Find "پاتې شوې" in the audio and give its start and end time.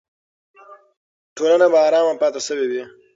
2.21-2.65